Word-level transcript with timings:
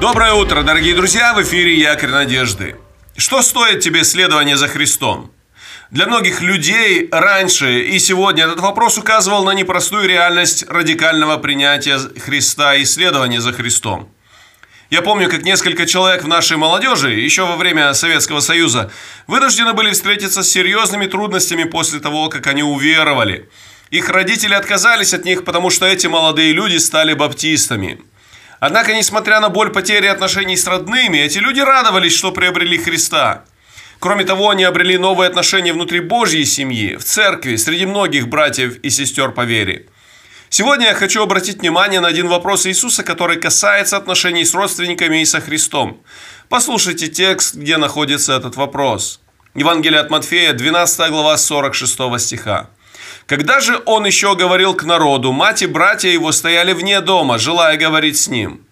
Доброе 0.00 0.34
утро, 0.34 0.62
дорогие 0.62 0.94
друзья! 0.94 1.34
В 1.34 1.42
эфире 1.42 1.76
Якорь 1.76 2.10
Надежды. 2.10 2.76
Что 3.16 3.42
стоит 3.42 3.80
тебе 3.80 4.04
следование 4.04 4.56
за 4.56 4.68
Христом? 4.68 5.32
Для 5.90 6.06
многих 6.06 6.40
людей 6.40 7.08
раньше 7.10 7.80
и 7.80 7.98
сегодня 7.98 8.44
этот 8.44 8.60
вопрос 8.60 8.96
указывал 8.96 9.42
на 9.42 9.54
непростую 9.54 10.08
реальность 10.08 10.64
радикального 10.68 11.36
принятия 11.38 11.98
Христа 11.98 12.76
и 12.76 12.84
следования 12.84 13.40
за 13.40 13.52
Христом. 13.52 14.08
Я 14.88 15.02
помню, 15.02 15.28
как 15.28 15.42
несколько 15.42 15.84
человек 15.84 16.22
в 16.22 16.28
нашей 16.28 16.56
молодежи, 16.56 17.14
еще 17.14 17.44
во 17.44 17.56
время 17.56 17.92
Советского 17.92 18.38
Союза, 18.38 18.92
вынуждены 19.26 19.72
были 19.72 19.90
встретиться 19.90 20.44
с 20.44 20.48
серьезными 20.48 21.06
трудностями 21.06 21.64
после 21.64 21.98
того, 21.98 22.28
как 22.28 22.46
они 22.46 22.62
уверовали. 22.62 23.48
Их 23.90 24.08
родители 24.10 24.54
отказались 24.54 25.12
от 25.12 25.24
них, 25.24 25.44
потому 25.44 25.70
что 25.70 25.86
эти 25.86 26.06
молодые 26.06 26.52
люди 26.52 26.76
стали 26.76 27.14
баптистами– 27.14 28.00
Однако, 28.60 28.94
несмотря 28.94 29.40
на 29.40 29.50
боль 29.50 29.70
потери 29.70 30.06
отношений 30.06 30.56
с 30.56 30.66
родными, 30.66 31.18
эти 31.18 31.38
люди 31.38 31.60
радовались, 31.60 32.16
что 32.16 32.32
приобрели 32.32 32.78
Христа. 32.78 33.44
Кроме 34.00 34.24
того, 34.24 34.50
они 34.50 34.64
обрели 34.64 34.98
новые 34.98 35.28
отношения 35.28 35.72
внутри 35.72 36.00
Божьей 36.00 36.44
семьи, 36.44 36.96
в 36.96 37.04
церкви, 37.04 37.56
среди 37.56 37.86
многих 37.86 38.28
братьев 38.28 38.78
и 38.78 38.90
сестер 38.90 39.32
по 39.32 39.44
вере. 39.44 39.86
Сегодня 40.50 40.86
я 40.86 40.94
хочу 40.94 41.22
обратить 41.22 41.58
внимание 41.58 42.00
на 42.00 42.08
один 42.08 42.28
вопрос 42.28 42.66
Иисуса, 42.66 43.02
который 43.02 43.38
касается 43.38 43.96
отношений 43.96 44.44
с 44.44 44.54
родственниками 44.54 45.20
и 45.20 45.24
со 45.24 45.40
Христом. 45.40 46.00
Послушайте 46.48 47.08
текст, 47.08 47.54
где 47.54 47.76
находится 47.76 48.32
этот 48.32 48.56
вопрос. 48.56 49.20
Евангелие 49.54 50.00
от 50.00 50.10
Матфея, 50.10 50.52
12 50.52 51.10
глава 51.10 51.36
46 51.36 52.18
стиха. 52.18 52.70
Когда 53.26 53.60
же 53.60 53.80
он 53.84 54.06
еще 54.06 54.34
говорил 54.34 54.74
к 54.74 54.84
народу, 54.84 55.32
мать 55.32 55.62
и 55.62 55.66
братья 55.66 56.08
его 56.08 56.32
стояли 56.32 56.72
вне 56.72 57.00
дома, 57.00 57.38
желая 57.38 57.76
говорить 57.76 58.18
с 58.18 58.28
ним. 58.28 58.64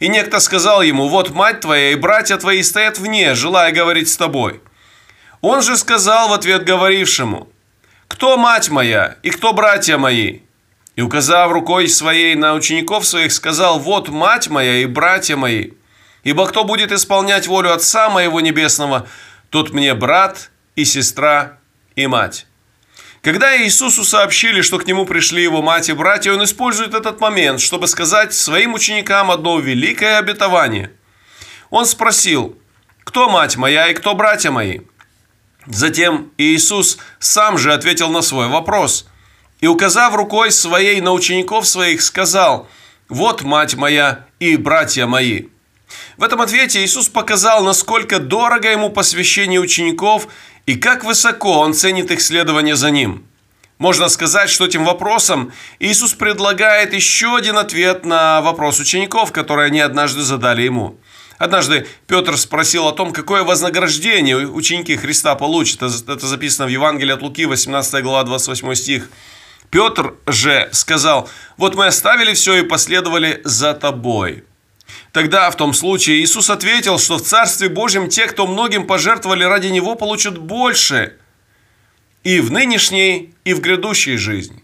И 0.00 0.08
некто 0.08 0.40
сказал 0.40 0.82
ему, 0.82 1.08
вот 1.08 1.30
мать 1.30 1.60
твоя 1.60 1.92
и 1.92 1.94
братья 1.94 2.36
твои 2.36 2.62
стоят 2.62 2.98
вне, 2.98 3.34
желая 3.34 3.70
говорить 3.70 4.08
с 4.08 4.16
тобой. 4.16 4.60
Он 5.42 5.62
же 5.62 5.76
сказал 5.76 6.28
в 6.28 6.32
ответ 6.32 6.64
говорившему, 6.64 7.48
кто 8.08 8.36
мать 8.36 8.70
моя 8.70 9.16
и 9.22 9.30
кто 9.30 9.52
братья 9.52 9.96
мои? 9.96 10.40
И 10.96 11.02
указав 11.02 11.52
рукой 11.52 11.88
своей 11.88 12.34
на 12.34 12.54
учеников 12.54 13.06
своих, 13.06 13.32
сказал, 13.32 13.78
вот 13.78 14.08
мать 14.08 14.48
моя 14.48 14.78
и 14.82 14.86
братья 14.86 15.36
мои. 15.36 15.70
Ибо 16.24 16.46
кто 16.46 16.64
будет 16.64 16.92
исполнять 16.92 17.46
волю 17.46 17.72
Отца 17.72 18.10
моего 18.10 18.40
Небесного, 18.40 19.06
тот 19.48 19.70
мне 19.70 19.94
брат 19.94 20.50
и 20.76 20.84
сестра 20.84 21.58
и 21.94 22.06
мать. 22.06 22.46
Когда 23.22 23.54
Иисусу 23.62 24.02
сообщили, 24.04 24.62
что 24.62 24.78
к 24.78 24.86
нему 24.86 25.04
пришли 25.04 25.42
его 25.42 25.60
мать 25.60 25.90
и 25.90 25.92
братья, 25.92 26.32
он 26.32 26.42
использует 26.42 26.94
этот 26.94 27.20
момент, 27.20 27.60
чтобы 27.60 27.86
сказать 27.86 28.32
своим 28.32 28.72
ученикам 28.72 29.30
одно 29.30 29.58
великое 29.58 30.16
обетование. 30.18 30.92
Он 31.68 31.84
спросил, 31.84 32.56
кто 33.04 33.28
мать 33.28 33.58
моя 33.58 33.88
и 33.88 33.94
кто 33.94 34.14
братья 34.14 34.50
мои? 34.50 34.80
Затем 35.66 36.32
Иисус 36.38 36.96
сам 37.18 37.58
же 37.58 37.74
ответил 37.74 38.08
на 38.08 38.22
свой 38.22 38.48
вопрос 38.48 39.06
и, 39.60 39.66
указав 39.66 40.14
рукой 40.14 40.50
своей 40.50 41.02
на 41.02 41.12
учеников 41.12 41.68
своих, 41.68 42.00
сказал, 42.00 42.68
«Вот 43.10 43.42
мать 43.42 43.74
моя 43.74 44.24
и 44.38 44.56
братья 44.56 45.06
мои». 45.06 45.48
В 46.16 46.22
этом 46.22 46.40
ответе 46.40 46.84
Иисус 46.84 47.08
показал, 47.08 47.64
насколько 47.64 48.18
дорого 48.18 48.70
ему 48.70 48.90
посвящение 48.90 49.60
учеников 49.60 50.28
и 50.66 50.76
как 50.76 51.04
высоко 51.04 51.60
он 51.60 51.74
ценит 51.74 52.10
их 52.10 52.20
следование 52.20 52.76
за 52.76 52.90
ним. 52.90 53.26
Можно 53.78 54.10
сказать, 54.10 54.50
что 54.50 54.66
этим 54.66 54.84
вопросом 54.84 55.52
Иисус 55.78 56.12
предлагает 56.12 56.92
еще 56.92 57.36
один 57.36 57.56
ответ 57.56 58.04
на 58.04 58.42
вопрос 58.42 58.78
учеников, 58.78 59.32
который 59.32 59.66
они 59.66 59.80
однажды 59.80 60.20
задали 60.20 60.62
ему. 60.62 60.98
Однажды 61.38 61.86
Петр 62.06 62.36
спросил 62.36 62.86
о 62.86 62.92
том, 62.92 63.14
какое 63.14 63.42
вознаграждение 63.42 64.36
ученики 64.36 64.94
Христа 64.96 65.34
получат. 65.34 65.80
Это 65.82 66.26
записано 66.26 66.66
в 66.66 66.68
Евангелии 66.68 67.14
от 67.14 67.22
Луки, 67.22 67.46
18 67.46 68.02
глава, 68.02 68.24
28 68.24 68.74
стих. 68.74 69.08
Петр 69.70 70.14
же 70.26 70.68
сказал, 70.72 71.30
вот 71.56 71.74
мы 71.74 71.86
оставили 71.86 72.34
все 72.34 72.56
и 72.56 72.62
последовали 72.62 73.40
за 73.44 73.72
тобой. 73.72 74.44
Тогда, 75.12 75.50
в 75.50 75.56
том 75.56 75.74
случае, 75.74 76.20
Иисус 76.20 76.50
ответил, 76.50 76.98
что 76.98 77.18
в 77.18 77.22
Царстве 77.22 77.68
Божьем 77.68 78.08
те, 78.08 78.26
кто 78.26 78.46
многим 78.46 78.86
пожертвовали 78.86 79.44
ради 79.44 79.68
Него, 79.68 79.94
получат 79.94 80.38
больше 80.38 81.16
и 82.22 82.40
в 82.40 82.52
нынешней, 82.52 83.34
и 83.44 83.54
в 83.54 83.60
грядущей 83.60 84.16
жизни. 84.16 84.62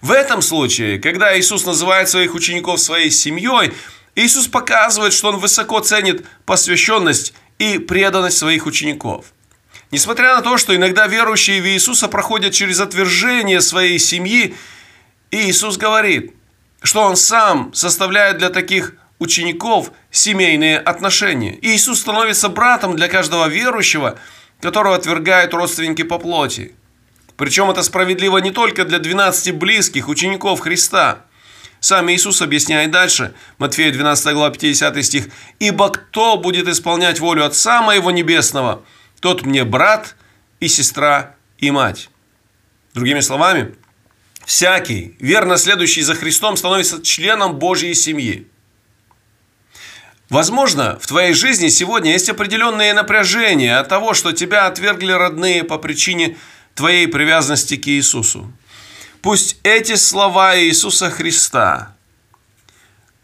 В 0.00 0.12
этом 0.12 0.42
случае, 0.42 0.98
когда 0.98 1.38
Иисус 1.38 1.64
называет 1.64 2.08
своих 2.08 2.34
учеников 2.34 2.80
своей 2.80 3.10
семьей, 3.10 3.72
Иисус 4.14 4.48
показывает, 4.48 5.12
что 5.12 5.28
Он 5.28 5.38
высоко 5.38 5.80
ценит 5.80 6.24
посвященность 6.44 7.34
и 7.58 7.78
преданность 7.78 8.38
своих 8.38 8.66
учеников. 8.66 9.26
Несмотря 9.90 10.36
на 10.36 10.42
то, 10.42 10.56
что 10.58 10.74
иногда 10.74 11.06
верующие 11.06 11.60
в 11.60 11.66
Иисуса 11.66 12.08
проходят 12.08 12.52
через 12.52 12.80
отвержение 12.80 13.60
своей 13.60 13.98
семьи, 13.98 14.54
Иисус 15.30 15.76
говорит, 15.76 16.34
что 16.82 17.02
Он 17.02 17.16
сам 17.16 17.72
составляет 17.74 18.38
для 18.38 18.50
таких 18.50 18.94
учеников 19.18 19.92
семейные 20.10 20.78
отношения. 20.78 21.54
И 21.54 21.74
Иисус 21.74 22.00
становится 22.00 22.48
братом 22.48 22.96
для 22.96 23.08
каждого 23.08 23.48
верующего, 23.48 24.18
которого 24.60 24.96
отвергают 24.96 25.54
родственники 25.54 26.02
по 26.02 26.18
плоти. 26.18 26.74
Причем 27.36 27.70
это 27.70 27.82
справедливо 27.82 28.38
не 28.38 28.50
только 28.50 28.84
для 28.84 28.98
12 28.98 29.54
близких 29.54 30.08
учеников 30.08 30.60
Христа. 30.60 31.24
Сам 31.80 32.10
Иисус 32.10 32.40
объясняет 32.40 32.90
дальше, 32.90 33.34
Матфея 33.58 33.92
12 33.92 34.32
глава 34.32 34.50
50 34.50 35.04
стих, 35.04 35.28
«Ибо 35.58 35.90
кто 35.90 36.38
будет 36.38 36.66
исполнять 36.68 37.20
волю 37.20 37.44
Отца 37.44 37.82
Моего 37.82 38.10
Небесного, 38.10 38.84
тот 39.20 39.44
мне 39.44 39.64
брат 39.64 40.16
и 40.60 40.68
сестра 40.68 41.34
и 41.58 41.70
мать». 41.70 42.08
Другими 42.94 43.20
словами, 43.20 43.74
всякий, 44.46 45.16
верно 45.18 45.58
следующий 45.58 46.02
за 46.02 46.14
Христом, 46.14 46.56
становится 46.56 47.02
членом 47.02 47.58
Божьей 47.58 47.94
семьи. 47.94 48.48
Возможно, 50.30 50.98
в 51.00 51.06
твоей 51.06 51.34
жизни 51.34 51.68
сегодня 51.68 52.12
есть 52.12 52.30
определенные 52.30 52.94
напряжения 52.94 53.76
от 53.78 53.88
того, 53.88 54.14
что 54.14 54.32
тебя 54.32 54.66
отвергли 54.66 55.12
родные 55.12 55.64
по 55.64 55.78
причине 55.78 56.36
твоей 56.74 57.06
привязанности 57.06 57.76
к 57.76 57.86
Иисусу. 57.88 58.50
Пусть 59.20 59.58
эти 59.62 59.96
слова 59.96 60.58
Иисуса 60.58 61.10
Христа, 61.10 61.94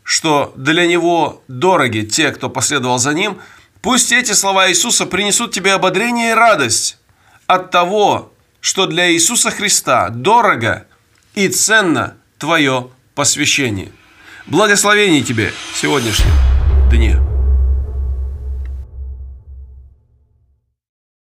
что 0.03 0.53
для 0.56 0.87
Него 0.87 1.43
дороги 1.49 2.00
те, 2.00 2.33
кто 2.33 2.49
последовал 2.50 2.99
за 2.99 3.12
Ним, 3.12 3.41
пусть 3.83 4.12
эти 4.12 4.33
слова 4.33 4.71
Иисуса 4.71 5.06
принесут 5.06 5.53
тебе 5.53 5.72
ободрение 5.72 6.33
и 6.33 6.34
радость 6.34 6.99
от 7.47 7.71
того, 7.71 8.33
что 8.60 8.87
для 8.87 9.10
Иисуса 9.12 9.50
Христа 9.50 10.10
дорого 10.10 10.87
и 11.34 11.49
ценно 11.49 12.16
твое 12.39 12.91
посвящение. 13.15 13.91
Благословений 14.47 15.22
тебе 15.22 15.53
сегодняшнего 15.75 16.59
дне. 16.90 17.19